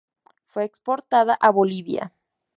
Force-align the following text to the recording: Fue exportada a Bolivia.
Fue 0.47 0.63
exportada 0.63 1.35
a 1.39 1.51
Bolivia. 1.51 2.11